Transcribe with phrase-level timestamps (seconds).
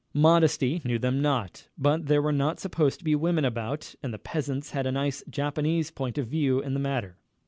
[0.15, 4.17] Modesty knew them not, but there were not supposed to be women about, and the
[4.17, 7.17] peasants had a nice Japanese point of view in the matter.